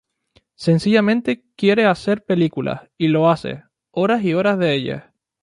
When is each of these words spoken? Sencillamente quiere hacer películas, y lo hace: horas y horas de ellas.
Sencillamente 0.55 1.43
quiere 1.55 1.85
hacer 1.85 2.25
películas, 2.25 2.89
y 2.97 3.09
lo 3.09 3.29
hace: 3.29 3.65
horas 3.91 4.23
y 4.23 4.33
horas 4.33 4.57
de 4.57 4.73
ellas. 4.73 5.03